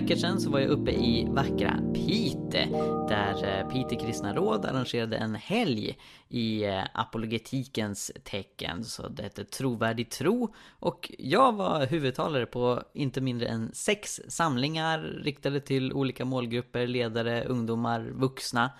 [0.00, 2.68] några veckor sedan så var jag uppe i vackra Pite
[3.08, 5.98] där eh, Pite kristna råd arrangerade en helg
[6.28, 8.84] i eh, apologetikens tecken.
[8.84, 14.98] Så det hette Trovärdig tro och jag var huvudtalare på inte mindre än sex samlingar
[14.98, 18.70] riktade till olika målgrupper, ledare, ungdomar, vuxna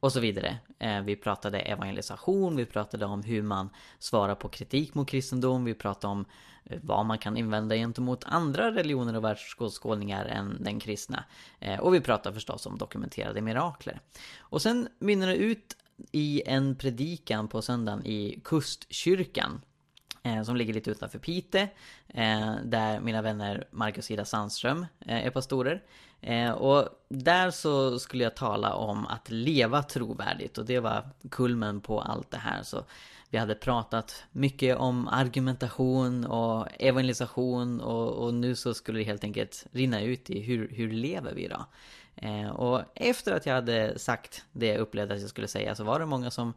[0.00, 0.58] och så vidare.
[0.78, 5.74] Eh, vi pratade evangelisation, vi pratade om hur man svarar på kritik mot kristendom, vi
[5.74, 6.24] pratade om
[6.64, 11.24] eh, vad man kan invända gentemot andra religioner och världsåskådningar än den kristna.
[11.60, 14.00] Eh, och vi pratade förstås om dokumenterade mirakler.
[14.38, 15.76] Och sen mynnar det ut
[16.12, 19.60] i en predikan på söndagen i Kustkyrkan
[20.44, 21.68] som ligger lite utanför Pite,
[22.64, 25.82] där mina vänner Marcus Ida Sandström är pastorer.
[26.20, 31.80] Eh, och där så skulle jag tala om att leva trovärdigt och det var kulmen
[31.80, 32.62] på allt det här.
[32.62, 32.84] Så
[33.30, 39.24] vi hade pratat mycket om argumentation och evangelisation och, och nu så skulle det helt
[39.24, 41.64] enkelt rinna ut i hur, hur lever vi idag?
[42.16, 45.84] Eh, och efter att jag hade sagt det jag upplevde att jag skulle säga så
[45.84, 46.54] var det många som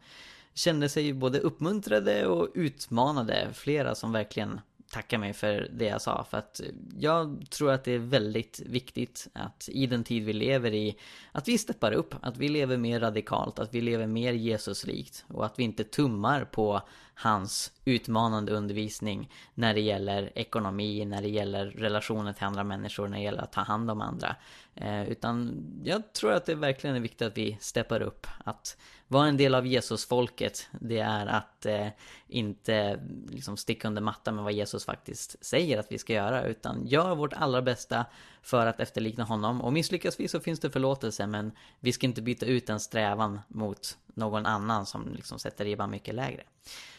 [0.54, 3.48] kände sig både uppmuntrade och utmanade.
[3.54, 6.24] Flera som verkligen tacka mig för det jag sa.
[6.24, 6.62] För att
[7.00, 10.98] jag tror att det är väldigt viktigt att i den tid vi lever i,
[11.32, 15.46] att vi steppar upp, att vi lever mer radikalt, att vi lever mer Jesuslikt och
[15.46, 16.82] att vi inte tummar på
[17.14, 23.18] hans utmanande undervisning när det gäller ekonomi, när det gäller relationer till andra människor, när
[23.18, 24.36] det gäller att ta hand om andra.
[24.76, 28.28] Eh, utan jag tror att det verkligen är viktigt att vi steppar upp.
[28.46, 28.78] Att
[29.12, 31.88] vara en del av Jesusfolket, det är att eh,
[32.28, 36.44] inte liksom sticka under mattan med vad Jesus faktiskt säger att vi ska göra.
[36.44, 38.06] Utan gör vårt allra bästa
[38.42, 39.62] för att efterlikna honom.
[39.62, 43.40] Och misslyckas vi så finns det förlåtelse, men vi ska inte byta ut en strävan
[43.48, 46.44] mot någon annan som liksom sätter ribban mycket lägre.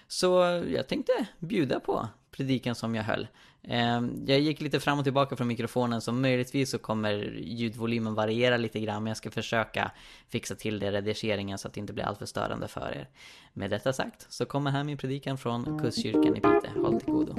[0.08, 3.28] Så jag tänkte bjuda på predikan som jag höll.
[3.62, 8.56] Ehm, jag gick lite fram och tillbaka från mikrofonen så möjligtvis så kommer ljudvolymen variera
[8.56, 9.90] lite grann men jag ska försöka
[10.28, 13.08] fixa till det i redigeringen så att det inte blir alltför störande för er.
[13.52, 16.70] Med detta sagt så kommer här min predikan från Kustkyrkan i Pite.
[16.76, 17.32] Håll till godo.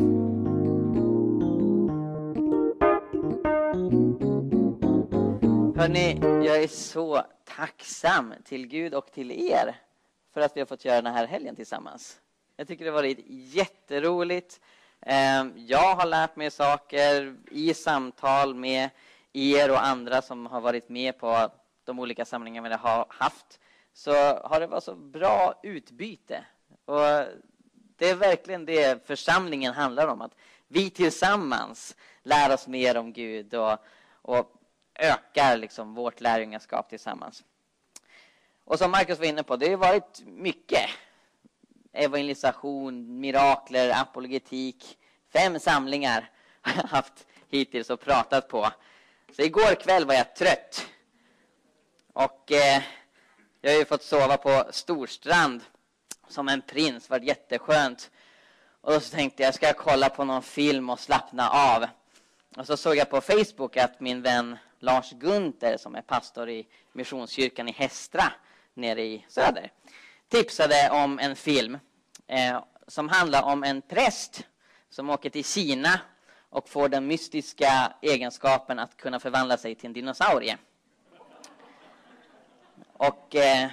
[5.79, 7.21] Hörni, jag är så
[7.55, 9.75] tacksam till Gud och till er
[10.33, 12.21] för att vi har fått göra den här helgen tillsammans.
[12.57, 14.59] Jag tycker det har varit jätteroligt.
[15.01, 18.89] Ehm, jag har lärt mig saker i samtal med
[19.33, 21.51] er och andra som har varit med på
[21.83, 23.59] de olika samlingar vi har haft.
[23.93, 24.13] Så
[24.43, 26.45] har det varit så bra utbyte.
[26.85, 27.25] Och
[27.95, 30.21] det är verkligen det församlingen handlar om.
[30.21, 30.35] Att
[30.67, 33.77] vi tillsammans lär oss mer om Gud och,
[34.21, 34.53] och
[34.95, 37.43] ökar liksom vårt lärjungaskap tillsammans.
[38.63, 40.89] Och som Markus var inne på, det har varit mycket
[41.93, 44.97] evangelisation, mirakler, apologetik.
[45.33, 46.29] Fem samlingar
[46.61, 48.71] har jag haft hittills och pratat på.
[49.35, 50.87] Så igår kväll var jag trött.
[52.13, 52.83] Och eh,
[53.61, 55.61] jag har ju fått sova på Storstrand
[56.27, 57.07] som en prins.
[57.07, 58.11] Det var jätteskönt.
[58.81, 61.85] Och så tänkte jag, ska jag kolla på någon film och slappna av?
[62.57, 66.67] Och så såg jag på Facebook att min vän Lars Gunther, som är pastor i
[66.93, 68.33] Missionskyrkan i Hästra,
[68.73, 69.71] nere i söder,
[70.27, 71.77] tipsade om en film
[72.27, 74.47] eh, som handlar om en präst
[74.89, 75.99] som åker till Kina
[76.49, 80.57] och får den mystiska egenskapen att kunna förvandla sig till en dinosaurie.
[83.01, 83.69] Och eh,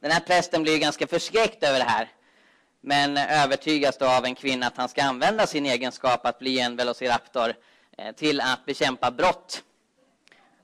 [0.00, 2.08] den här prästen blir ganska förskräckt över det här.
[2.80, 6.76] Men övertygas då av en kvinna att han ska använda sin egenskap att bli en
[6.76, 7.54] velociraptor
[7.98, 9.62] eh, till att bekämpa brott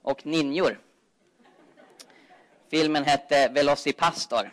[0.03, 0.81] och ninjor.
[2.71, 4.51] Filmen hette Velocipastor.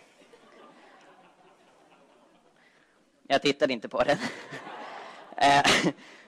[3.28, 4.18] Jag tittade inte på den.
[5.38, 5.66] Eh,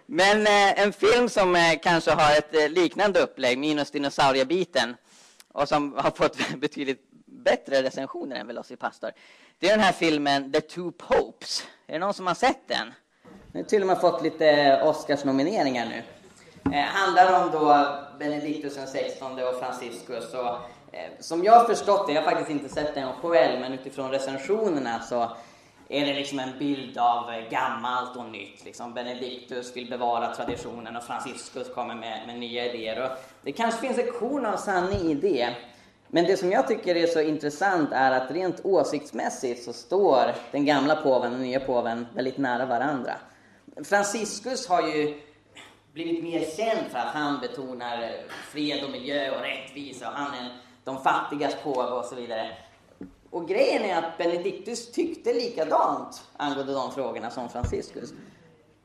[0.05, 4.95] men eh, en film som eh, kanske har ett liknande upplägg, minus dinosauriebiten,
[5.55, 7.14] och som har fått betydligt
[7.45, 9.11] bättre recensioner än Velocipastor.
[9.59, 11.63] Det är den här filmen The Two Popes.
[11.87, 12.93] Är det någon som har sett den?
[13.51, 16.03] Den har till och med fått lite Oscarsnomineringar nu.
[16.73, 17.87] Eh, handlar om då
[18.19, 20.33] Benedictus XVI och Franciscus.
[20.33, 20.47] Och,
[20.91, 24.11] eh, som jag har förstått det, jag har faktiskt inte sett den själv, men utifrån
[24.11, 25.35] recensionerna så
[25.89, 28.65] är det liksom en bild av eh, gammalt och nytt.
[28.65, 33.03] Liksom Benedictus vill bevara traditionen och Franciscus kommer med, med nya idéer.
[33.03, 35.55] Och det kanske finns ett korn av sanning i det.
[36.07, 40.65] Men det som jag tycker är så intressant är att rent åsiktsmässigt så står den
[40.65, 43.13] gamla påven och den nya påven väldigt nära varandra.
[43.83, 45.21] Franciscus har ju
[45.93, 48.11] blivit mer känd för att han betonar
[48.51, 50.49] fred och miljö och rättvisa och han är
[50.83, 52.51] de fattigas påve och så vidare.
[53.29, 58.13] Och grejen är att Benedictus tyckte likadant angående de frågorna som Franciscus.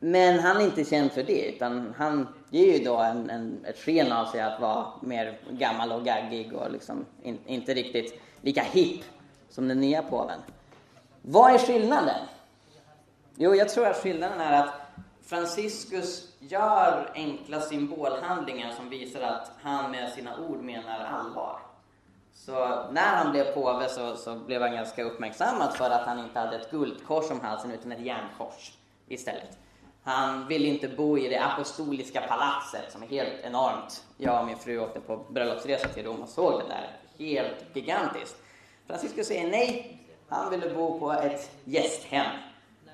[0.03, 3.79] Men han är inte känd för det, utan han ger ju då en, en, ett
[3.79, 8.63] sken av sig att vara mer gammal och gaggig och liksom in, inte riktigt lika
[8.63, 9.05] hipp
[9.49, 10.41] som den nya påven.
[11.23, 12.27] Vad är skillnaden?
[13.37, 14.75] Jo, jag tror att skillnaden är att
[15.23, 21.59] Franciscus gör enkla symbolhandlingar som visar att han med sina ord menar allvar.
[22.35, 22.53] Så
[22.93, 26.57] när han blev påve så, så blev han ganska uppmärksammad för att han inte hade
[26.57, 28.73] ett guldkors om halsen utan ett järnkors
[29.09, 29.59] istället.
[30.03, 34.05] Han ville inte bo i det apostoliska palatset som är helt enormt.
[34.17, 36.97] Jag och min fru åkte på bröllopsresa till Rom och såg det där.
[37.25, 38.37] Helt gigantiskt.
[38.87, 39.99] Franciscus säger nej.
[40.29, 42.27] Han ville bo på ett gästhem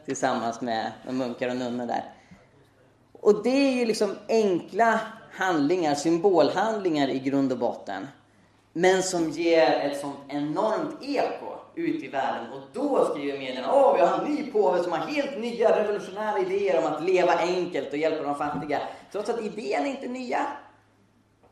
[0.05, 2.05] tillsammans med munkar och nunnor där.
[3.13, 5.01] Och det är ju liksom enkla
[5.33, 8.09] handlingar, symbolhandlingar i grund och botten.
[8.73, 12.53] Men som ger ett sånt enormt eko ut i världen.
[12.53, 16.39] Och då skriver medierna, åh vi har en ny påve som har helt nya revolutionära
[16.39, 18.81] idéer om att leva enkelt och hjälpa de fattiga.
[19.13, 20.47] Trots att idéerna inte är nya.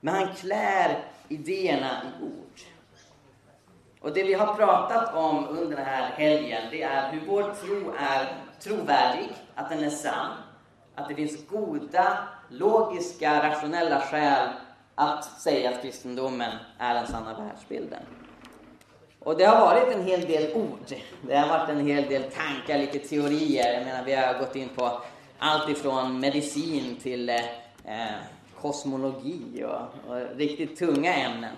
[0.01, 2.61] Men han klär idéerna i ord.
[4.01, 7.93] Och det vi har pratat om under den här helgen, det är hur vår tro
[7.99, 10.33] är trovärdig, att den är sann,
[10.95, 12.19] att det finns goda,
[12.49, 14.49] logiska, rationella skäl
[14.95, 18.03] att säga att kristendomen är den sanna världsbilden.
[19.25, 20.95] Och det har varit en hel del ord.
[21.23, 23.73] Det har varit en hel del tankar, lite teorier.
[23.73, 25.01] Jag menar, vi har gått in på
[25.39, 27.37] allt ifrån medicin till eh,
[27.85, 28.15] eh,
[28.61, 31.57] kosmologi och, och, riktigt tunga ämnen.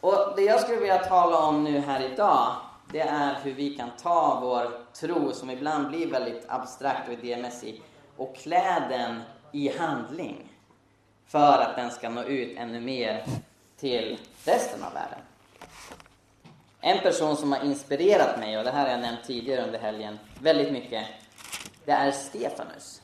[0.00, 2.54] Och det jag skulle vilja tala om nu här idag,
[2.92, 7.82] det är hur vi kan ta vår tro, som ibland blir väldigt abstrakt och idémässig,
[8.16, 9.20] och klä den
[9.52, 10.52] i handling
[11.26, 13.24] för att den ska nå ut ännu mer
[13.76, 15.25] till resten av världen.
[16.86, 20.18] En person som har inspirerat mig, och det här har jag nämnt tidigare under helgen,
[20.40, 21.06] väldigt mycket,
[21.84, 23.02] det är Stefanus.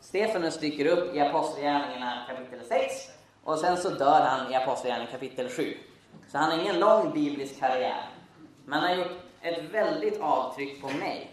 [0.00, 2.94] Stefanus dyker upp i Apostlagärningarna kapitel 6
[3.44, 5.76] och sen så dör han i Apostlagärningarna kapitel 7.
[6.28, 8.08] Så han har ingen lång biblisk karriär.
[8.64, 11.30] Men han har gjort ett väldigt avtryck på mig.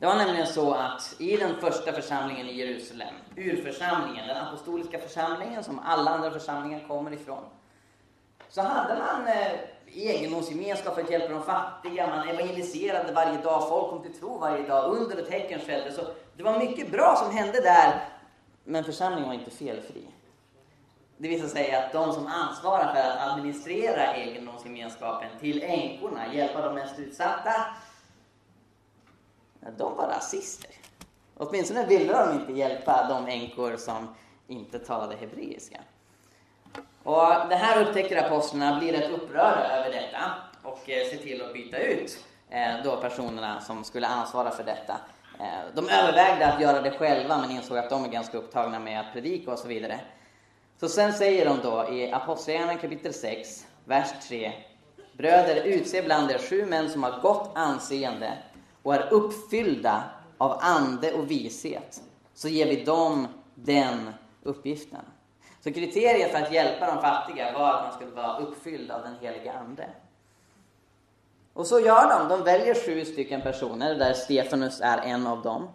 [0.00, 5.64] Det var nämligen så att i den första församlingen i Jerusalem, urförsamlingen, den apostoliska församlingen
[5.64, 7.44] som alla andra församlingar kommer ifrån,
[8.48, 9.52] så hade man eh,
[9.96, 14.66] egendomsgemenskap för att hjälpa de fattiga, man evangeliserade varje dag, folk kom till tro varje
[14.66, 15.92] dag, under och tecken skedde.
[15.92, 16.02] Så
[16.36, 18.08] det var mycket bra som hände där,
[18.64, 20.08] men församlingen var inte felfri.
[21.16, 26.74] Det visade sig att de som ansvarar för att administrera egendomsgemenskapen till änkorna, hjälpa de
[26.74, 27.52] mest utsatta,
[29.76, 30.70] de var rasister.
[31.36, 34.14] Åtminstone ville de inte hjälpa de änkor som
[34.46, 35.80] inte talade hebreiska.
[37.04, 41.52] Och det här upptäcker apostlarna, blir rätt upprörda över detta och eh, ser till att
[41.52, 42.18] byta ut
[42.50, 44.96] eh, då personerna som skulle ansvara för detta.
[45.40, 49.00] Eh, de övervägde att göra det själva men insåg att de är ganska upptagna med
[49.00, 50.00] att predika och så vidare.
[50.80, 54.52] Så sen säger de då i Apostlagärningarna kapitel 6, vers 3.
[55.12, 58.32] Bröder, utse bland er sju män som har gott anseende
[58.82, 60.04] och är uppfyllda
[60.38, 62.02] av ande och vishet,
[62.34, 64.10] så ger vi dem den
[64.42, 65.00] uppgiften.
[65.64, 69.14] Så kriteriet för att hjälpa de fattiga var att man skulle vara uppfylld av den
[69.20, 69.88] heliga Ande.
[71.52, 72.28] Och så gör de.
[72.28, 75.68] De väljer sju stycken personer, där Stefanus är en av dem.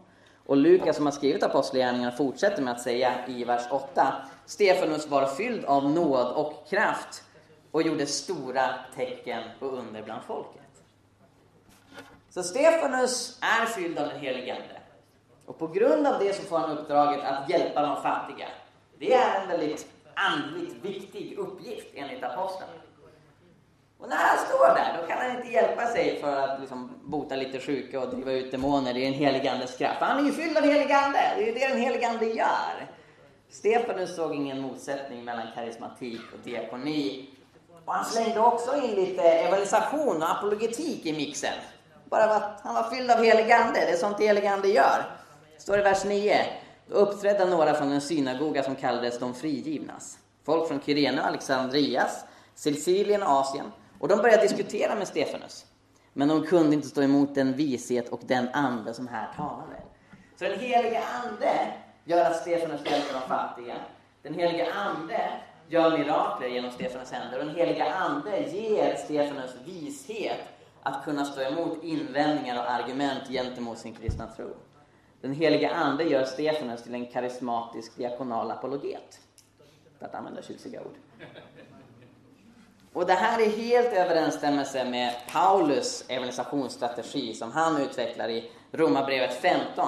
[0.45, 4.13] Och Lukas som har skrivit Apostlagärningarna fortsätter med att säga i vers 8.
[4.45, 7.23] Stefanus var fylld av nåd och kraft
[7.71, 10.83] och gjorde stora tecken och under bland folket.
[12.29, 14.81] Så Stefanus är fylld av den helige Ande.
[15.45, 18.47] Och på grund av det så får han uppdraget att hjälpa de fattiga.
[18.99, 22.73] Det är en väldigt andligt viktig uppgift enligt apostlarna.
[23.99, 27.35] Och när han står där, då kan han inte hjälpa sig för att liksom bota
[27.35, 29.99] lite sjuka och driva ut demoner Det den helige Andes kraft.
[29.99, 31.19] För han är ju fylld av heligande.
[31.35, 32.87] Det är ju det den helige Ande gör.
[33.49, 37.29] Stefanus såg ingen motsättning mellan karismatik och diakoni.
[37.85, 41.53] Och han slängde också in lite evangelisation och apologetik i mixen.
[42.05, 43.79] Bara för att han var fylld av heligande.
[43.79, 45.03] Det är sånt heligande gör.
[45.55, 46.45] Det står i vers 9.
[46.89, 50.19] Då uppträdde några från en synagoga som kallades de frigivnas.
[50.43, 53.71] Folk från Kyrene och Alexandrias, Sicilien och Asien.
[53.99, 55.65] Och de började diskutera med Stefanus.
[56.13, 59.81] Men de kunde inte stå emot den vishet och den ande som här talade.
[60.39, 63.75] Så den heliga ande gör att Stefanus hjälper de fattiga.
[64.21, 65.31] Den heliga ande
[65.67, 67.39] gör mirakler genom Stefanus händer.
[67.39, 70.39] Och den heliga ande ger Stefanus vishet
[70.83, 74.55] att kunna stå emot invändningar och argument gentemot sin kristna tro.
[75.21, 79.19] Den heliga Ande gör Stefanus till en karismatisk diakonal apologet.
[79.99, 80.95] För att använda tjusiga ord.
[82.93, 89.33] Och det här är helt i överensstämmelse med Paulus evangelisationsstrategi som han utvecklar i Romarbrevet
[89.33, 89.87] 15.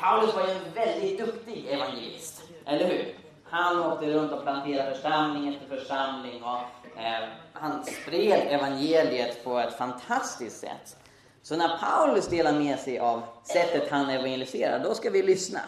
[0.00, 3.14] Paulus var ju en väldigt duktig evangelist, eller hur?
[3.44, 6.58] Han åkte runt och planterade församling efter församling och
[7.00, 10.96] eh, han spred evangeliet på ett fantastiskt sätt.
[11.42, 15.60] Så när Paulus delar med sig av sättet han evangeliserar, då ska vi lyssna.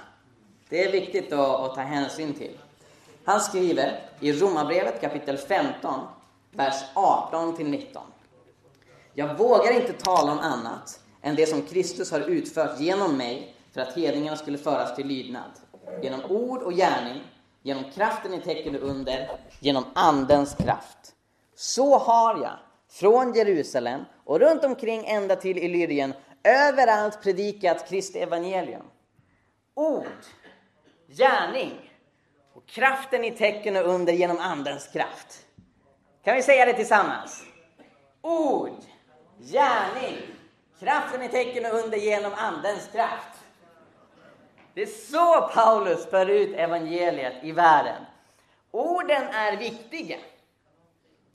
[0.68, 2.58] Det är viktigt att, att ta hänsyn till.
[3.24, 6.00] Han skriver i Romarbrevet kapitel 15,
[6.50, 7.98] vers 18-19.
[9.14, 13.80] Jag vågar inte tala om annat än det som Kristus har utfört genom mig för
[13.80, 15.50] att hedningarna skulle föras till lydnad.
[16.02, 17.22] Genom ord och gärning,
[17.62, 21.14] genom kraften i tecken och under, genom Andens kraft.
[21.54, 22.58] Så har jag
[22.90, 28.82] från Jerusalem och runt omkring ända till Illyrien överallt predikat Kristi evangelium.
[29.74, 30.06] Ord,
[31.06, 31.90] gärning
[32.54, 35.46] och kraften i tecken och under genom Andens kraft.
[36.24, 37.44] Kan vi säga det tillsammans?
[38.22, 38.78] Ord,
[39.38, 40.16] gärning,
[40.80, 43.38] kraften i tecken och under genom Andens kraft.
[44.74, 48.04] Det är så Paulus för ut evangeliet i världen.
[48.70, 50.18] Orden är viktiga.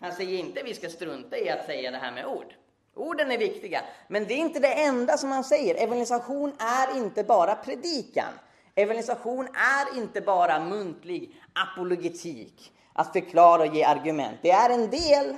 [0.06, 2.54] Han säger inte att vi ska strunta i att säga det här med ord.
[2.96, 5.76] Orden är viktiga, men det är inte det enda som han säger.
[5.76, 8.34] Evangelisation är inte bara predikan.
[8.76, 14.38] Evangelisation är inte bara muntlig apologetik, att förklara och ge argument.
[14.42, 15.38] Det är en del,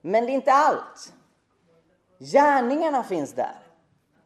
[0.00, 1.12] men det är inte allt.
[2.18, 3.58] Gärningarna finns där.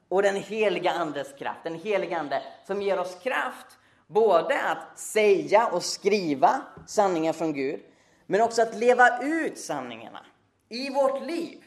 [0.09, 3.67] Och den heliga Andes kraft, den heliga Ande som ger oss kraft
[4.07, 7.81] både att säga och skriva sanningen från Gud,
[8.31, 10.27] men också att leva ut sanningarna
[10.69, 11.65] i vårt liv.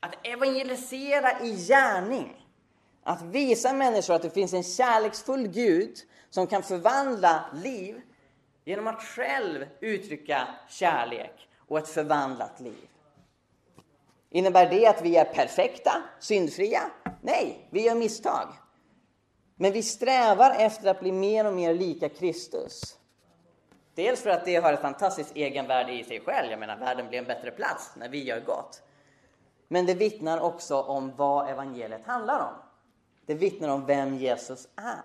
[0.00, 2.46] Att evangelisera i gärning.
[3.02, 5.96] Att visa människor att det finns en kärleksfull Gud
[6.30, 8.00] som kan förvandla liv
[8.64, 12.88] genom att själv uttrycka kärlek och ett förvandlat liv.
[14.30, 16.80] Innebär det att vi är perfekta, syndfria?
[17.20, 18.48] Nej, vi gör misstag.
[19.56, 22.98] Men vi strävar efter att bli mer och mer lika Kristus.
[23.94, 26.50] Dels för att det har ett fantastiskt egenvärde i sig själv.
[26.50, 28.82] Jag menar, världen blir en bättre plats när vi gör gott.
[29.68, 32.54] Men det vittnar också om vad evangeliet handlar om.
[33.26, 35.02] Det vittnar om vem Jesus är.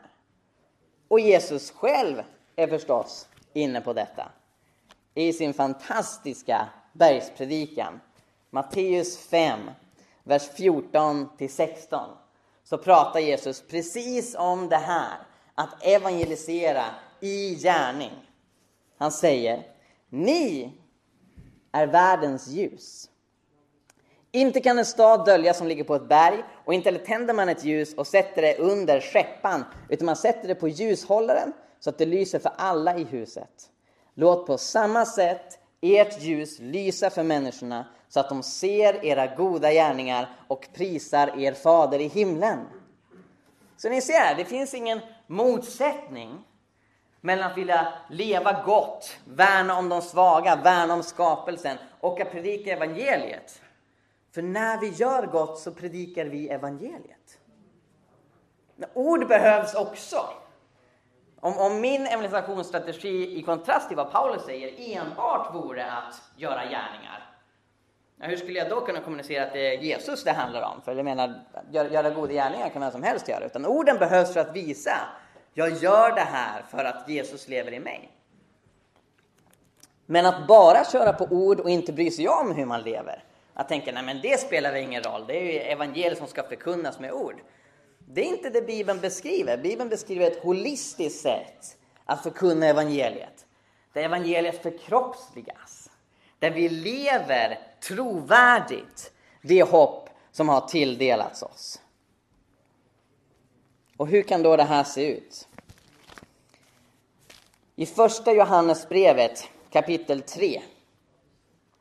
[1.08, 2.24] Och Jesus själv
[2.56, 4.32] är förstås inne på detta.
[5.14, 8.00] I sin fantastiska bergspredikan,
[8.50, 9.60] Matteus 5,
[10.24, 12.10] vers 14 till 16,
[12.64, 15.18] så pratar Jesus precis om det här,
[15.56, 16.86] att evangelisera
[17.20, 18.27] i gärning.
[18.98, 19.68] Han säger,
[20.10, 20.74] ni
[21.72, 23.10] är världens ljus.
[24.32, 27.50] Inte kan en stad döljas som ligger på ett berg och inte heller tänder man
[27.50, 31.98] ett ljus och sätter det under skeppan utan man sätter det på ljushållaren så att
[31.98, 33.70] det lyser för alla i huset.
[34.14, 39.72] Låt på samma sätt ert ljus lysa för människorna så att de ser era goda
[39.72, 42.60] gärningar och prisar er fader i himlen.
[43.78, 46.44] Så ni ser, det finns ingen motsättning
[47.28, 52.74] mellan att vilja leva gott, värna om de svaga, värna om skapelsen och att predika
[52.74, 53.62] evangeliet.
[54.34, 57.40] För när vi gör gott så predikar vi evangeliet.
[58.94, 60.26] Ord behövs också.
[61.40, 67.34] Om, om min evangelisationsstrategi i kontrast till vad Paulus säger enbart vore att göra gärningar.
[68.20, 70.82] Hur skulle jag då kunna kommunicera att det är Jesus det handlar om?
[70.82, 71.34] För jag menar,
[71.72, 73.46] göra goda gärningar kan vem som helst göra.
[73.46, 74.98] Utan orden behövs för att visa,
[75.58, 78.12] jag gör det här för att Jesus lever i mig.
[80.06, 83.24] Men att bara köra på ord och inte bry sig om hur man lever,
[83.54, 87.00] att tänka, nej men det spelar ingen roll, det är ju evangeliet som ska förkunnas
[87.00, 87.36] med ord.
[88.00, 89.58] Det är inte det Bibeln beskriver.
[89.58, 93.46] Bibeln beskriver ett holistiskt sätt att förkunna evangeliet.
[93.94, 95.90] Där evangeliet förkroppsligas.
[96.40, 99.12] Där vi lever trovärdigt
[99.42, 101.80] det hopp som har tilldelats oss.
[103.98, 105.48] Och hur kan då det här se ut?
[107.76, 110.62] I första Johannesbrevet kapitel 3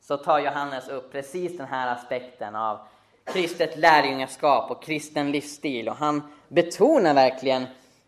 [0.01, 2.79] så tar Johannes upp precis den här aspekten av
[3.25, 5.89] kristet lärjungaskap och kristen livsstil.
[5.89, 7.65] Och han betonar verkligen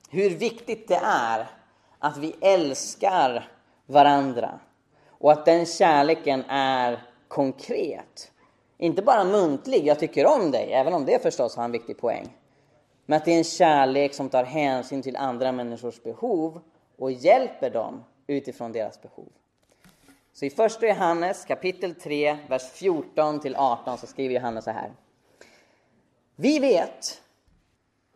[0.10, 1.48] hur viktigt det är
[2.00, 3.48] att vi älskar
[3.86, 4.60] varandra.
[5.08, 8.32] Och att den kärleken är konkret.
[8.78, 12.39] Inte bara muntlig, jag tycker om dig, även om det förstås har en viktig poäng.
[13.10, 16.62] Men att det är en kärlek som tar hänsyn till andra människors behov
[16.98, 19.30] och hjälper dem utifrån deras behov.
[20.34, 24.92] Så i första Johannes kapitel 3, vers 14 till 18 så skriver Johannes så här.
[26.36, 27.22] Vi vet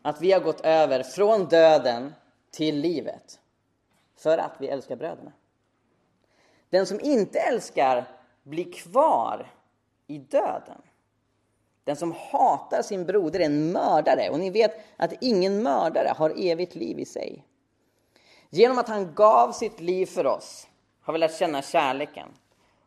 [0.02, 2.14] att vi har gått över från döden
[2.52, 3.40] till livet
[4.16, 5.32] för att vi älskar bröderna.
[6.70, 8.06] Den som inte älskar
[8.44, 9.52] blir kvar
[10.08, 10.82] i döden.
[11.84, 16.34] Den som hatar sin broder är en mördare och ni vet att ingen mördare har
[16.38, 17.46] evigt liv i sig.
[18.50, 20.68] Genom att han gav sitt liv för oss
[21.02, 22.30] har vi lärt känna kärleken.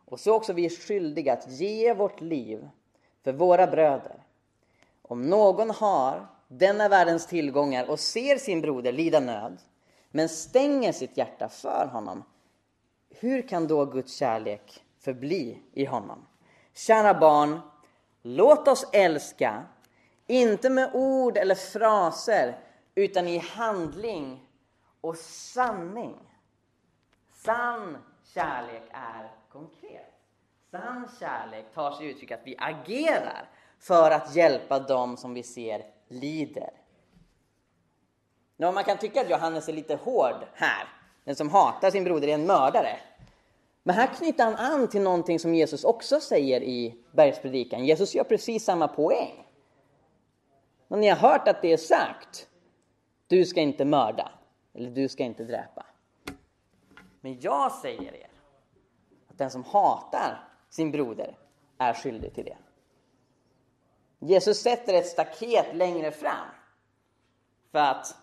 [0.04, 2.68] Och så också vi är skyldiga att ge vårt liv
[3.24, 4.22] för våra bröder.
[5.02, 9.58] Om någon har denna världens tillgångar och ser sin broder lida nöd,
[10.10, 12.22] men stänger sitt hjärta för honom,
[13.10, 16.26] hur kan då Guds kärlek förbli i honom?
[16.74, 17.60] Kära barn,
[18.26, 19.64] låt oss älska,
[20.26, 22.59] inte med ord eller fraser,
[22.95, 24.49] utan i handling
[25.00, 26.18] och sanning.
[27.33, 27.99] Sann
[28.35, 30.14] kärlek är konkret.
[30.71, 35.83] Sann kärlek tar sig uttryck att vi agerar för att hjälpa dem som vi ser
[36.09, 36.71] lider.
[38.56, 40.88] Nu, man kan tycka att Johannes är lite hård här.
[41.25, 42.97] Den som hatar sin broder är en mördare.
[43.86, 47.84] Men här knyter han an till någonting som Jesus också säger i bergspredikan.
[47.84, 49.46] Jesus gör precis samma poäng.
[50.88, 52.48] Men ni har hört att det är sagt,
[53.26, 54.32] du ska inte mörda,
[54.74, 55.86] eller du ska inte dräpa.
[57.20, 58.28] Men jag säger er,
[59.28, 61.38] att den som hatar sin broder
[61.78, 62.56] är skyldig till det.
[64.18, 66.48] Jesus sätter ett staket längre fram.
[67.72, 68.16] För att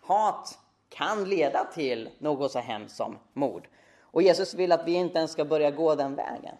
[0.00, 3.68] hat kan leda till något så hemskt som mord.
[4.10, 6.54] Och Jesus vill att vi inte ens ska börja gå den vägen.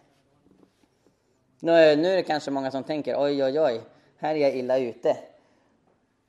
[1.59, 3.81] Nu, är det kanske många som tänker oj, oj, oj,
[4.17, 5.17] här är jag illa ute.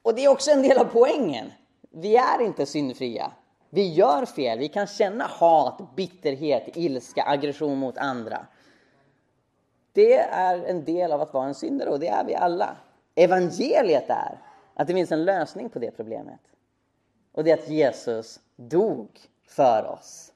[0.02, 1.52] Och det är också en del av poängen.
[1.90, 3.32] Vi är inte syndfria.
[3.70, 4.58] Vi gör fel.
[4.58, 8.46] Vi kan känna hat, bitterhet, ilska, aggression mot andra.
[9.92, 12.76] Det är en del av att vara en syndare och det är vi alla.
[13.14, 14.38] Evangeliet är
[14.74, 16.40] att det finns en lösning på det problemet.
[17.32, 19.08] Och det är att Jesus dog
[19.46, 20.29] för oss.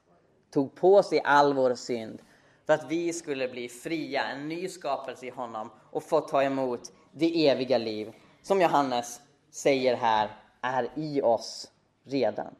[0.55, 2.21] Tog på sig all vår synd
[2.65, 6.91] för att vi skulle bli fria, en ny skapelse i honom och få ta emot
[7.11, 10.29] det eviga liv som Johannes säger här
[10.61, 11.71] är i oss
[12.03, 12.55] redan.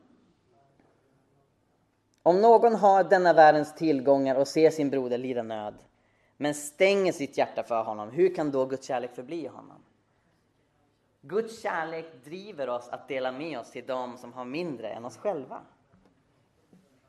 [2.24, 5.76] Om någon har denna världens tillgångar och ser sin broder lida nöd
[6.38, 9.84] men stänger sitt hjärta för honom, hur kan då Guds kärlek förbli i honom?
[11.22, 15.18] Guds kärlek driver oss att dela med oss till dem som har mindre än oss
[15.18, 15.62] själva.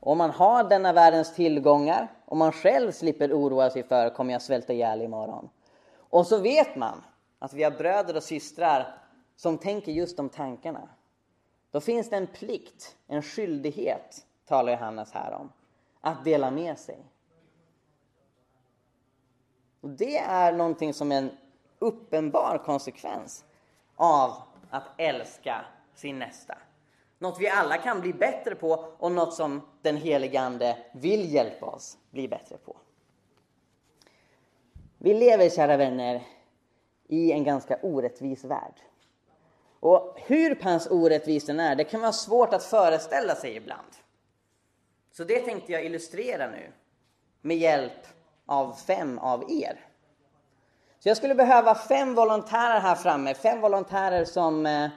[0.07, 4.41] Om man har denna världens tillgångar och man själv slipper oroa sig för kommer jag
[4.41, 5.49] svälta ihjäl imorgon.
[5.97, 7.03] Och så vet man
[7.39, 8.97] att vi har bröder och systrar
[9.35, 10.89] som tänker just de tankarna.
[11.71, 15.51] Då finns det en plikt, en skyldighet, talar Johannes här om,
[16.01, 16.97] att dela med sig.
[19.81, 21.31] Och det är någonting som är en
[21.79, 23.45] uppenbar konsekvens
[23.95, 24.33] av
[24.69, 25.65] att älska
[25.95, 26.57] sin nästa.
[27.19, 31.65] Något vi alla kan bli bättre på och något som den helige Ande vill hjälpa
[31.65, 32.77] oss bli bättre på.
[34.97, 36.23] Vi lever, kära vänner,
[37.07, 38.81] i en ganska orättvis värld.
[39.79, 43.87] Och hur pass orättvis den är, det kan vara svårt att föreställa sig ibland.
[45.11, 46.71] Så det tänkte jag illustrera nu
[47.41, 48.07] med hjälp
[48.45, 49.85] av fem av er.
[50.99, 54.89] Så jag skulle behöva fem volontärer här framme, fem volontärer som eh,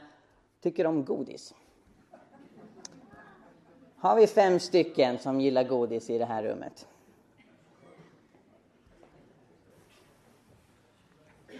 [0.62, 1.54] tycker om godis.
[4.02, 6.86] Har vi fem stycken som gillar godis i det här rummet?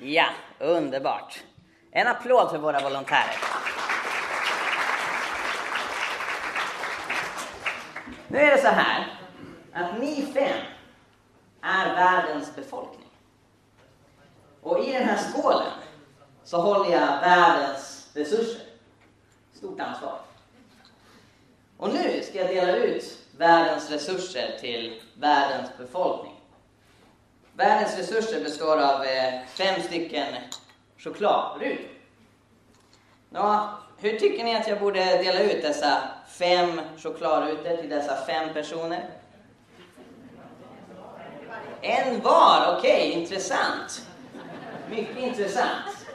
[0.03, 0.27] Ja,
[0.59, 1.45] underbart.
[1.91, 3.37] En applåd för våra volontärer.
[8.29, 9.19] Nu är det så här
[9.73, 10.61] att ni fem
[11.61, 13.09] är världens befolkning.
[14.63, 15.73] Och i den här skålen
[16.45, 18.63] så håller jag världens resurser.
[19.53, 20.30] Stort ansvar.
[21.81, 26.35] Och nu ska jag dela ut världens resurser till världens befolkning.
[27.53, 30.35] Världens resurser består av eh, fem stycken
[30.99, 31.89] chokladrutor.
[33.31, 38.55] Nå, hur tycker ni att jag borde dela ut dessa fem chokladrutor till dessa fem
[38.55, 39.11] personer?
[41.81, 44.07] En var, okej, okay, intressant.
[44.91, 46.07] Mycket intressant.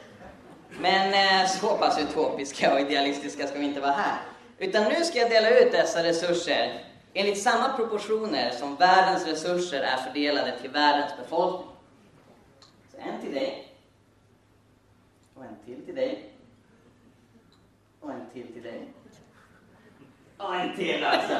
[0.69, 4.34] Men eh, så pass utopiska och idealistiska ska vi inte vara här.
[4.57, 9.97] Utan nu ska jag dela ut dessa resurser enligt samma proportioner som världens resurser är
[9.97, 11.75] fördelade till världens befolkning.
[12.91, 13.73] Så en till dig.
[15.33, 16.29] Och en till till dig.
[17.99, 18.87] Och en till till dig.
[20.37, 21.37] Och en till alltså.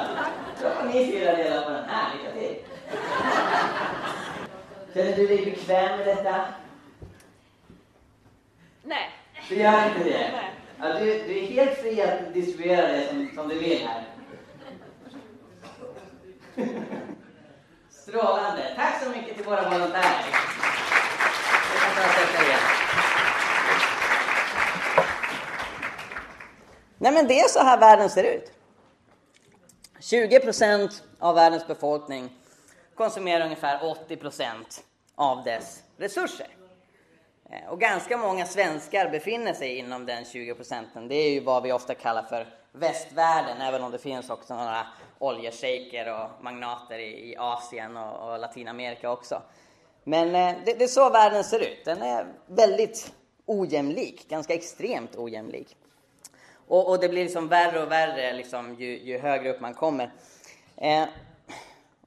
[0.62, 2.16] Då får ni fyra dela på den här.
[2.16, 2.64] Lycka till.
[4.94, 6.44] Känner du dig bekväm med detta?
[8.82, 9.10] Nej.
[9.48, 10.45] Du gör inte det?
[10.80, 14.04] Ja, du, du, är helt fri att distribuera det som, som du vill här.
[17.90, 18.72] Strålande.
[18.76, 20.24] Tack så mycket till våra volontärer.
[22.38, 22.58] Det.
[26.98, 28.52] Nej, men det är så här världen ser ut.
[30.00, 32.30] 20 procent av världens befolkning
[32.94, 34.84] konsumerar ungefär 80 procent
[35.14, 36.55] av dess resurser.
[37.50, 41.08] Eh, och ganska många svenskar befinner sig inom den 20 procenten.
[41.08, 44.86] Det är ju vad vi ofta kallar för västvärlden, även om det finns också några
[45.18, 49.42] oljeshejker och magnater i, i Asien och, och, Latinamerika också.
[50.04, 51.84] Men eh, det, det, är så världen ser ut.
[51.84, 53.12] Den är väldigt
[53.46, 55.76] ojämlik, ganska extremt ojämlik.
[56.68, 60.12] Och, och det blir liksom värre och värre liksom, ju, ju högre upp man kommer.
[60.76, 61.04] Eh,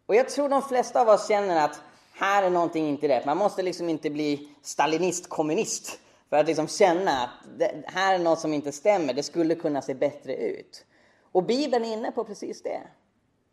[0.05, 1.81] och jag tror de flesta av oss känner att
[2.19, 3.25] här är någonting inte rätt.
[3.25, 8.19] Man måste liksom inte bli stalinist, kommunist för att liksom känna att det här är
[8.19, 9.13] något som inte stämmer.
[9.13, 10.85] Det skulle kunna se bättre ut.
[11.31, 12.81] Och Bibeln är inne på precis det.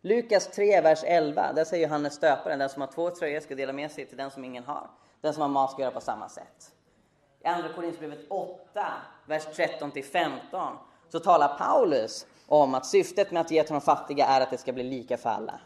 [0.03, 3.73] Lukas 3, vers 11, där säger Johannes stöparen, den som har två tröjor ska dela
[3.73, 4.91] med sig till den som ingen har.
[5.21, 6.73] Den som har mat ska göra på samma sätt.
[7.45, 8.87] I Andra Korinthierbrevet 8,
[9.27, 10.77] vers 13 till 15,
[11.09, 14.59] så talar Paulus om att syftet med att ge till de fattiga är att det
[14.59, 15.61] ska bli lika för alla.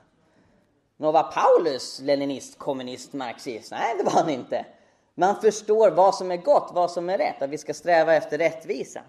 [1.00, 3.70] Nå, var Paulus leninist, kommunist, marxist?
[3.70, 4.66] Nej, det var han inte.
[5.14, 8.38] Man förstår vad som är gott, vad som är rätt, att vi ska sträva efter
[8.38, 9.02] rättvisa.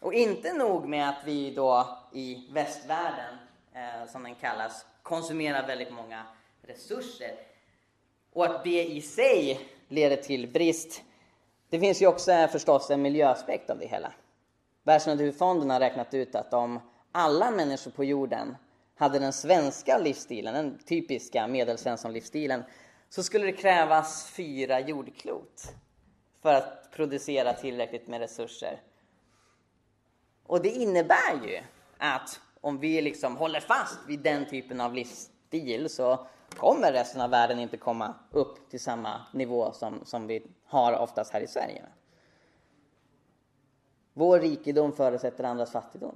[0.00, 3.34] Och inte nog med att vi då i västvärlden,
[3.74, 6.22] eh, som den kallas, konsumerar väldigt många
[6.62, 7.34] resurser
[8.32, 11.02] och att det i sig leder till brist.
[11.70, 14.12] Det finns ju också förstås en miljöaspekt av det hela.
[14.82, 16.80] Världsnaturfonden har räknat ut att om
[17.12, 18.56] alla människor på jorden
[19.00, 22.62] hade den svenska livsstilen, den typiska medelsvensson-livsstilen,
[23.08, 25.62] så skulle det krävas fyra jordklot
[26.42, 28.80] för att producera tillräckligt med resurser.
[30.46, 31.60] Och det innebär ju
[31.98, 37.30] att om vi liksom håller fast vid den typen av livsstil så kommer resten av
[37.30, 41.82] världen inte komma upp till samma nivå som, som vi har oftast här i Sverige.
[44.12, 46.14] Vår rikedom förutsätter andras fattigdom.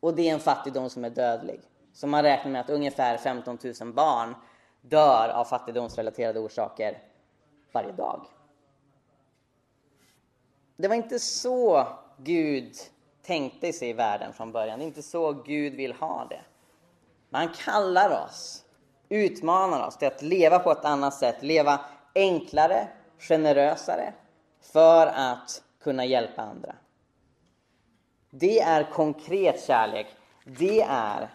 [0.00, 1.60] Och det är en fattigdom som är dödlig.
[1.92, 4.34] Så man räknar med att ungefär 15 000 barn
[4.80, 6.98] dör av fattigdomsrelaterade orsaker
[7.72, 8.26] varje dag.
[10.76, 12.76] Det var inte så Gud
[13.22, 14.78] tänkte sig i världen från början.
[14.78, 16.40] Det är inte så Gud vill ha det.
[17.28, 18.64] Man kallar oss,
[19.08, 21.80] utmanar oss till att leva på ett annat sätt, leva
[22.14, 24.12] enklare, generösare
[24.60, 26.74] för att kunna hjälpa andra.
[28.30, 30.06] Det är konkret kärlek.
[30.44, 31.28] Det är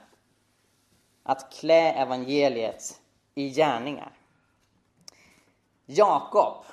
[1.26, 3.02] att klä evangeliet
[3.36, 4.12] i gärningar.
[5.86, 6.66] Jakob,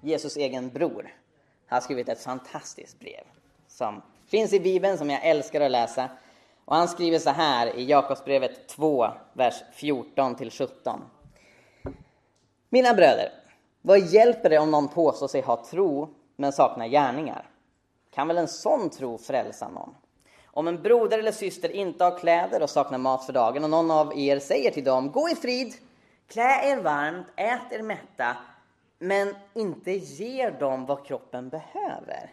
[0.00, 1.14] Jesus egen bror,
[1.66, 3.24] har skrivit ett fantastiskt brev
[3.68, 6.08] som finns i Bibeln, som jag älskar att läsa.
[6.64, 11.00] Och han skriver så här i Jakobsbrevet 2, vers 14-17.
[12.68, 13.32] Mina bröder,
[13.82, 17.50] vad hjälper det om någon påstår sig ha tro men saknar gärningar?
[18.10, 19.94] Kan väl en sån tro frälsa någon?
[20.56, 23.90] Om en broder eller syster inte har kläder och saknar mat för dagen och någon
[23.90, 25.74] av er säger till dem, gå i frid,
[26.28, 28.36] klä er varmt, ät er mätta,
[28.98, 32.30] men inte ger dem vad kroppen behöver.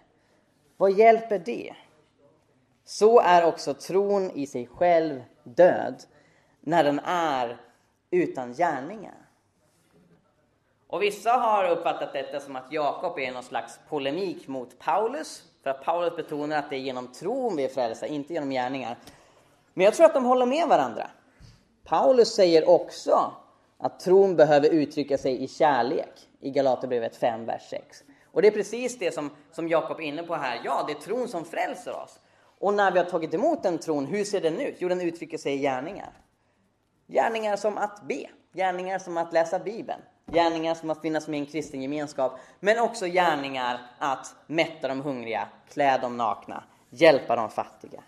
[0.78, 1.76] Vad hjälper det?
[2.86, 6.04] Så är också tron i sig själv död
[6.60, 7.58] när den är
[8.12, 9.18] utan gärningar.
[10.88, 15.70] Och vissa har uppfattat detta som att Jakob är någon slags polemik mot Paulus för
[15.70, 18.98] att Paulus betonar att det är genom tron vi är frälsta, inte genom gärningar.
[19.74, 21.10] Men jag tror att de håller med varandra.
[21.84, 23.32] Paulus säger också
[23.78, 28.04] att tron behöver uttrycka sig i kärlek i Galaterbrevet 5, vers 6.
[28.32, 30.62] Och det är precis det som, som Jakob är inne på här.
[30.64, 32.20] Ja, det är tron som frälser oss.
[32.60, 34.76] Och när vi har tagit emot den tron, hur ser den ut?
[34.80, 36.14] Jo, den uttrycker sig i gärningar.
[37.08, 41.40] Gärningar som att be, gärningar som att läsa Bibeln, Gärningar som att finnas med i
[41.40, 47.50] en kristen gemenskap, men också gärningar att mätta de hungriga, klä de nakna, hjälpa de
[47.50, 48.04] fattiga.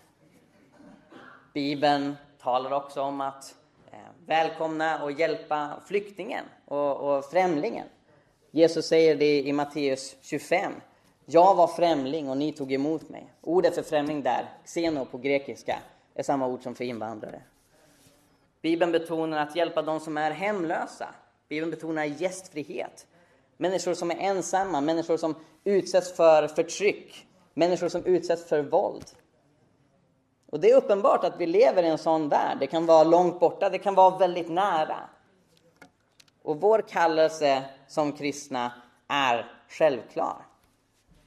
[1.54, 3.54] Bibeln talar också om att
[3.92, 7.86] eh, välkomna och hjälpa flyktingen och, och främlingen.
[8.50, 10.72] Jesus säger det i Matteus 25.
[11.26, 13.32] Jag var främling och ni tog emot mig.
[13.40, 15.78] Ordet för främling där, xeno på grekiska,
[16.14, 17.40] är samma ord som för invandrare.
[18.62, 21.08] Bibeln betonar att hjälpa de som är hemlösa,
[21.54, 23.06] Bibeln betonar gästfrihet.
[23.56, 29.04] Människor som är ensamma, människor som utsätts för förtryck, människor som utsätts för våld.
[30.46, 32.56] Och det är uppenbart att vi lever i en sån värld.
[32.60, 34.98] Det kan vara långt borta, det kan vara väldigt nära.
[36.42, 38.72] Och vår kallelse som kristna
[39.08, 40.46] är självklar.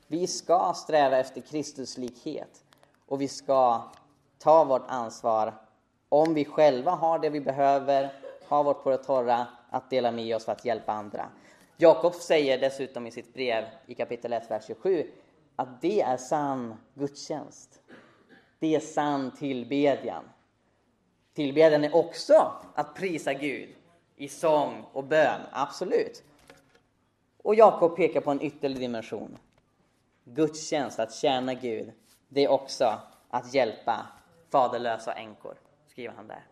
[0.07, 2.63] Vi ska sträva efter Kristuslikhet
[3.07, 3.81] och vi ska
[4.39, 5.53] ta vårt ansvar
[6.09, 8.13] om vi själva har det vi behöver,
[8.47, 11.29] har vårt på det torra att dela med oss för att hjälpa andra.
[11.77, 15.11] Jakob säger dessutom i sitt brev i kapitel 1, vers 27
[15.55, 17.81] att det är sann gudstjänst.
[18.59, 20.23] det är sann tillbedjan.
[21.33, 23.69] Tillbedjan är också att prisa Gud
[24.15, 26.23] i sång och bön, absolut.
[27.43, 29.37] Och Jakob pekar på en ytterligare dimension.
[30.23, 31.91] Gudstjänst, att tjäna Gud,
[32.27, 32.99] det är också
[33.29, 34.07] att hjälpa
[34.51, 36.43] faderlösa änkor, skriver han där.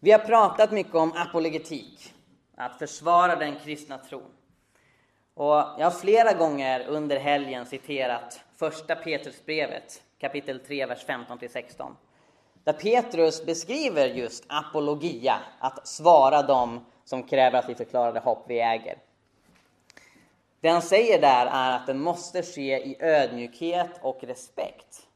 [0.00, 2.14] Vi har pratat mycket om apologetik,
[2.56, 4.30] att försvara den kristna tron.
[5.34, 11.92] Och jag har flera gånger under helgen citerat första Petrusbrevet, kapitel 3, vers 15-16.
[12.64, 18.44] Där Petrus beskriver just apologia, att svara dem som kräver att vi förklarar det hopp
[18.48, 18.98] vi äger.
[20.60, 25.06] Det han säger där är att det måste ske i ödmjukhet och respekt.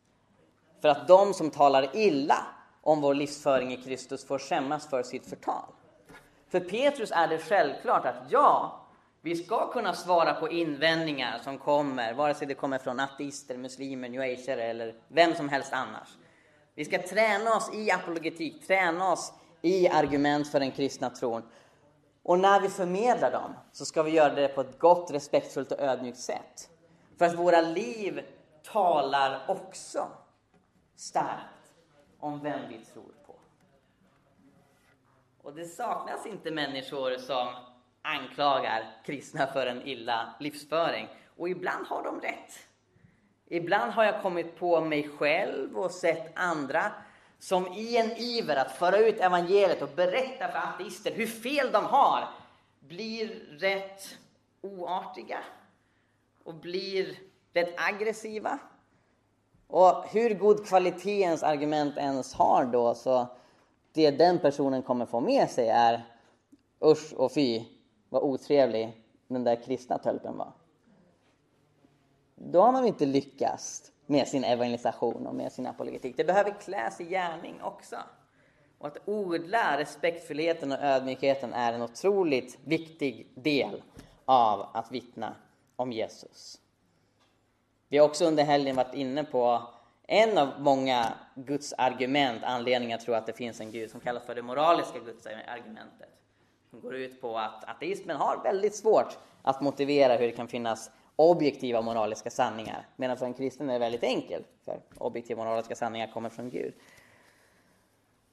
[0.81, 2.47] För att de som talar illa
[2.83, 5.65] om vår livsföring i Kristus får skämmas för sitt förtal.
[6.49, 8.81] För Petrus är det självklart att ja,
[9.23, 14.09] vi ska kunna svara på invändningar som kommer, vare sig det kommer från ateister, muslimer,
[14.09, 16.09] new eller vem som helst annars.
[16.75, 21.43] Vi ska träna oss i apologetik, träna oss i argument för den kristna tron.
[22.23, 25.81] Och när vi förmedlar dem så ska vi göra det på ett gott, respektfullt och
[25.81, 26.71] ödmjukt sätt.
[27.19, 28.21] För att våra liv
[28.73, 30.09] talar också
[30.97, 31.60] starkt
[32.21, 33.35] om vem vi tror på.
[35.43, 37.49] Och det saknas inte människor som
[38.03, 41.09] anklagar kristna för en illa livsföring.
[41.37, 42.67] Och ibland har de rätt.
[43.47, 46.93] Ibland har jag kommit på mig själv och sett andra
[47.39, 51.85] som i en iver att föra ut evangeliet och berätta för ateister hur fel de
[51.85, 52.29] har
[52.81, 54.19] blir rätt
[54.61, 55.39] oartiga
[56.45, 57.19] och blir
[57.53, 58.59] rätt aggressiva.
[59.71, 63.27] Och hur god kvalitet ens argument ens har då, så
[63.93, 66.07] det den personen kommer få med sig är
[66.85, 67.65] usch och fy,
[68.09, 70.53] vad otrevlig den där kristna tölpen var.
[72.35, 76.17] Då har man inte lyckats med sin evangelisation och med sin apologetik.
[76.17, 77.97] Det behöver kläs i gärning också.
[78.79, 83.83] Och att odla respektfullheten och ödmjukheten är en otroligt viktig del
[84.25, 85.35] av att vittna
[85.77, 86.61] om Jesus.
[87.93, 89.63] Vi har också under helgen varit inne på
[90.07, 94.25] en av många Guds argument, anledningar att tro att det finns en Gud, som kallas
[94.25, 96.09] för det moraliska Guds argumentet.
[96.71, 100.91] Som går ut på att ateismen har väldigt svårt att motivera hur det kan finnas
[101.17, 102.87] objektiva moraliska sanningar.
[102.97, 106.75] Medan för en kristen är det väldigt enkelt, för objektiva moraliska sanningar kommer från Gud.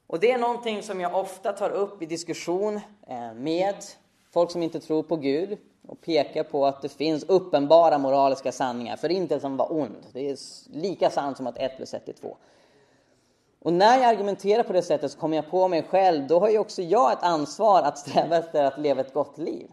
[0.07, 3.75] Och det är någonting som jag ofta tar upp i diskussion eh, med
[4.33, 8.95] folk som inte tror på Gud och pekar på att det finns uppenbara moraliska sanningar.
[8.95, 10.05] Förintelsen var ond.
[10.13, 10.37] Det är
[10.69, 12.37] lika sant som att 1 plus 1 är 2.
[13.59, 16.49] Och när jag argumenterar på det sättet så kommer jag på mig själv, då har
[16.49, 19.71] ju också jag ett ansvar att sträva efter att leva ett gott liv.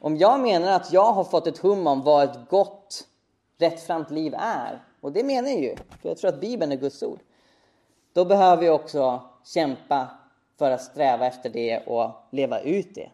[0.00, 3.06] Om jag menar att jag har fått ett hum om vad ett gott,
[3.58, 7.02] rättframt liv är, och det menar jag ju, för jag tror att Bibeln är Guds
[7.02, 7.18] ord,
[8.12, 10.08] då behöver jag också kämpa
[10.58, 13.10] för att sträva efter det och leva ut det.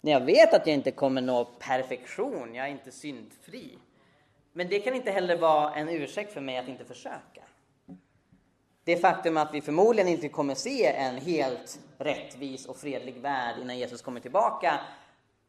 [0.00, 3.78] När jag vet att jag inte kommer nå perfektion, jag är inte syndfri.
[4.52, 7.42] Men det kan inte heller vara en ursäkt för mig att inte försöka.
[8.84, 13.78] Det faktum att vi förmodligen inte kommer se en helt rättvis och fredlig värld innan
[13.78, 14.80] Jesus kommer tillbaka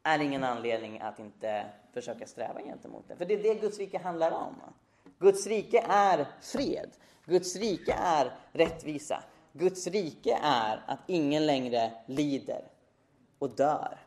[0.04, 3.16] är ingen anledning att inte försöka sträva gentemot det.
[3.16, 4.56] För det är det Guds rike handlar om.
[5.20, 6.90] Guds rike är fred.
[7.26, 9.24] Guds rike är rättvisa.
[9.54, 12.64] Guds rike är att ingen längre lider
[13.40, 13.98] och dör.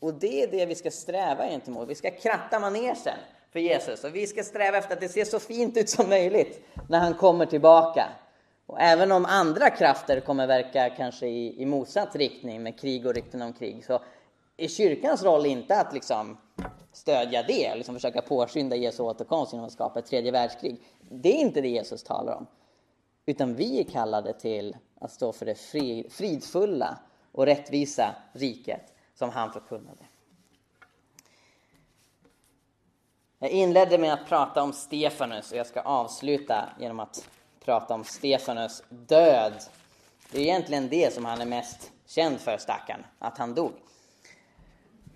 [0.00, 1.88] Och det är det vi ska sträva gentemot.
[1.88, 2.96] Vi ska kratta manegen
[3.52, 6.64] för Jesus och vi ska sträva efter att det ser så fint ut som möjligt
[6.88, 8.08] när han kommer tillbaka.
[8.66, 13.14] Och även om andra krafter kommer verka kanske i, i motsatt riktning med krig och
[13.14, 14.02] rykten om krig så
[14.56, 16.36] är kyrkans roll inte att liksom
[16.92, 20.76] stödja det, liksom försöka påskynda Jesu återkomst genom att skapa ett tredje världskrig.
[21.10, 22.46] Det är inte det Jesus talar om.
[23.26, 25.58] Utan vi är kallade till att stå för det
[26.12, 26.98] fridfulla
[27.32, 30.04] och rättvisa riket som han förkunnade.
[33.38, 37.28] Jag inledde med att prata om Stefanus och jag ska avsluta genom att
[37.64, 39.52] prata om Stefanus död.
[40.30, 43.72] Det är egentligen det som han är mest känd för, stackaren, att han dog.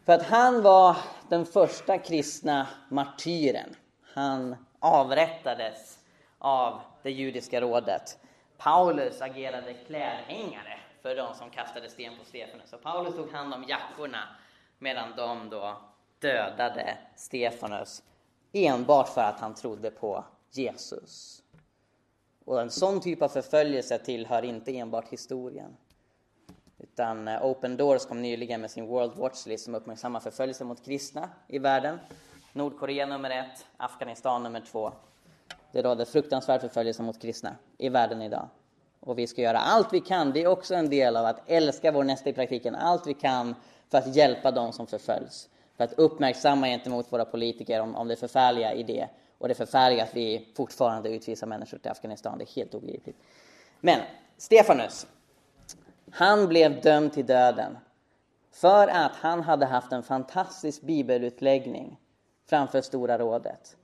[0.04, 0.96] För att han var
[1.28, 3.76] den första kristna martyren.
[4.14, 5.98] Han avrättades
[6.38, 8.18] av det judiska rådet.
[8.58, 12.72] Paulus agerade klädhängare för de som kastade sten på Stefanus.
[12.72, 14.28] Och Paulus tog hand om jackorna
[14.78, 15.76] medan de då
[16.18, 18.02] dödade Stefanus
[18.52, 21.42] enbart för att han trodde på Jesus.
[22.44, 25.76] Och en sån typ av förföljelse tillhör inte enbart historien.
[26.78, 30.84] Utan eh, Open Doors kom nyligen med sin World Watch List som uppmärksammar förföljelse mot
[30.84, 31.98] kristna i världen.
[32.52, 34.92] Nordkorea nummer ett, Afghanistan nummer två.
[35.72, 38.48] det råder fruktansvärd förföljelse mot kristna i världen idag.
[39.04, 41.92] Och vi ska göra allt vi kan, det är också en del av att älska
[41.92, 43.54] vår nästa i praktiken, allt vi kan
[43.90, 45.48] för att hjälpa dem som förföljs.
[45.76, 49.08] För att uppmärksamma gentemot våra politiker om, om det förfärliga i det.
[49.38, 53.16] Och det förfärliga att vi fortfarande utvisar människor till Afghanistan, det är helt obegripligt.
[53.80, 54.00] Men
[54.36, 55.06] Stefanus,
[56.10, 57.78] han blev dömd till döden
[58.52, 61.98] för att han hade haft en fantastisk bibelutläggning
[62.46, 63.76] framför Stora rådet.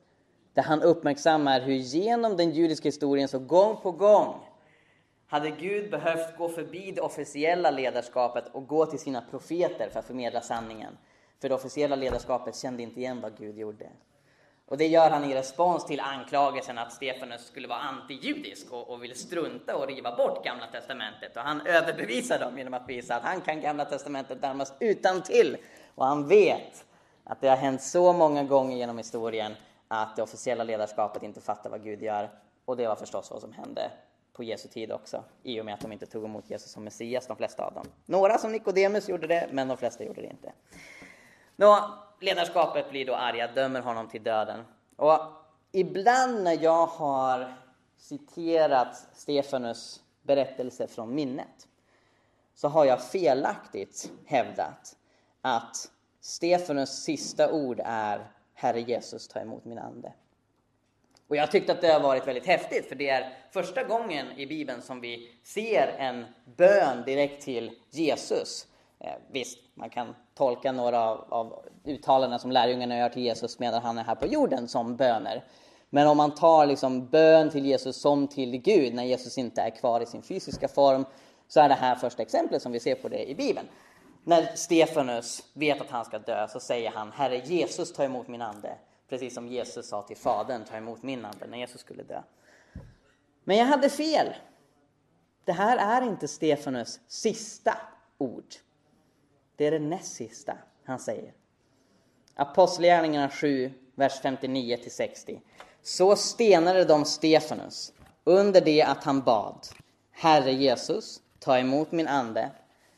[0.54, 4.34] Där han uppmärksammar hur genom den judiska historien så gång på gång
[5.30, 10.06] hade Gud behövt gå förbi det officiella ledarskapet och gå till sina profeter för att
[10.06, 10.98] förmedla sanningen.
[11.40, 13.90] För det officiella ledarskapet kände inte igen vad Gud gjorde.
[14.66, 19.02] Och det gör han i respons till anklagelsen att Stefanus skulle vara antijudisk och, och
[19.04, 21.36] vill strunta och riva bort Gamla Testamentet.
[21.36, 25.56] Och han överbevisar dem genom att visa att han kan Gamla Testamentet närmast utan till.
[25.94, 26.84] Och han vet
[27.24, 29.54] att det har hänt så många gånger genom historien
[29.88, 32.30] att det officiella ledarskapet inte fattar vad Gud gör.
[32.64, 33.90] Och det var förstås vad som hände
[34.40, 37.26] på Jesu tid också, i och med att de inte tog emot Jesus som Messias,
[37.26, 37.86] de flesta av dem.
[38.06, 40.52] Några som Nikodemus gjorde det, men de flesta gjorde det inte.
[41.56, 44.64] Nå, ledarskapet blir då arga, dömer honom till döden.
[44.96, 45.18] Och
[45.72, 47.54] ibland när jag har
[47.96, 51.68] citerat Stefanus berättelse från minnet
[52.54, 54.96] så har jag felaktigt hävdat
[55.40, 60.12] att Stefanus sista ord är Herre Jesus, ta emot min ande.
[61.30, 64.46] Och jag tyckte att det har varit väldigt häftigt, för det är första gången i
[64.46, 66.24] Bibeln som vi ser en
[66.56, 68.66] bön direkt till Jesus.
[69.00, 73.82] Eh, visst, man kan tolka några av, av uttalandena som lärjungarna gör till Jesus medan
[73.82, 75.44] han är här på jorden som böner.
[75.90, 79.70] Men om man tar liksom bön till Jesus som till Gud när Jesus inte är
[79.70, 81.04] kvar i sin fysiska form
[81.48, 83.68] så är det här första exemplet som vi ser på det i Bibeln.
[84.24, 88.42] När Stefanus vet att han ska dö så säger han Herre Jesus ta emot min
[88.42, 88.76] ande.
[89.10, 92.22] Precis som Jesus sa till Fadern ta emot min ande när Jesus skulle dö.
[93.44, 94.34] Men jag hade fel.
[95.44, 97.76] Det här är inte Stefanus sista
[98.18, 98.54] ord.
[99.56, 101.32] Det är det näst sista han säger.
[102.34, 105.42] Apostlagärningarna 7, vers 59 60.
[105.82, 107.92] Så stenade de Stefanus
[108.24, 109.66] under det att han bad.
[110.10, 112.50] Herre Jesus, ta emot min ande.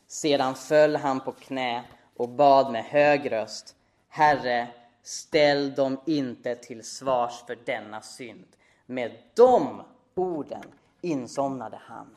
[0.07, 1.83] Sedan föll han på knä
[2.17, 3.75] och bad med hög röst.
[4.09, 4.67] Herre,
[5.03, 8.47] ställ dem inte till svars för denna synd.
[8.85, 9.83] Med de
[10.15, 10.63] orden
[11.01, 12.15] insomnade han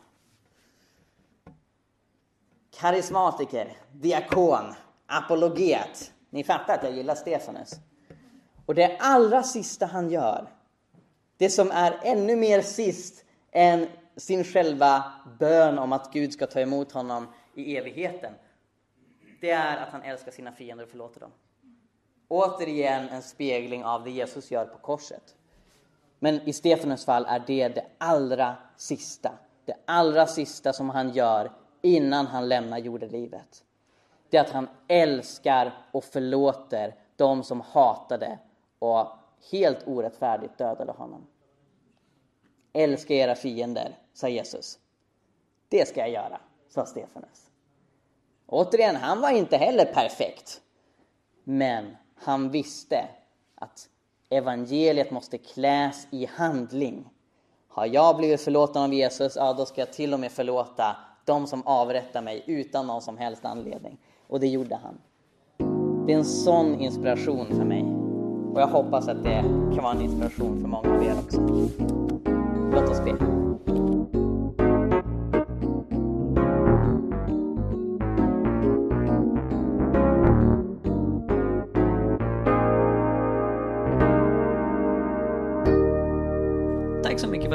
[2.81, 4.75] karismatiker, diakon,
[5.07, 6.13] apologet.
[6.31, 7.71] Ni fattar att jag gillar Stefanus.
[8.67, 10.49] Och det allra sista han gör,
[11.37, 16.61] det som är ännu mer sist än sin själva bön om att Gud ska ta
[16.61, 18.33] emot honom i evigheten,
[19.41, 21.31] det är att han älskar sina fiender och förlåter dem.
[22.29, 25.35] Återigen en spegling av det Jesus gör på korset.
[26.19, 29.33] Men i Stefanus fall är det det allra sista.
[29.65, 33.65] Det allra sista som han gör innan han lämnar jordelivet.
[34.31, 38.39] Det är att han älskar och förlåter de som hatade
[38.79, 39.07] och
[39.51, 41.27] helt orättfärdigt dödade honom.
[42.73, 44.79] Älska era fiender, sa Jesus.
[45.69, 47.51] Det ska jag göra, sa Stefanus.
[48.47, 50.61] Återigen, han var inte heller perfekt.
[51.45, 53.09] Men han visste
[53.55, 53.89] att
[54.31, 57.09] evangeliet måste kläs i handling.
[57.69, 61.47] Har jag blivit förlåten av Jesus, ja då ska jag till och med förlåta de
[61.47, 63.99] som avrättar mig utan någon som helst anledning.
[64.27, 64.99] Och det gjorde han.
[66.07, 67.85] Det är en sån inspiration för mig.
[68.55, 69.43] Och jag hoppas att det
[69.75, 71.41] kan vara en inspiration för många av er också.
[72.73, 73.86] Låt oss be.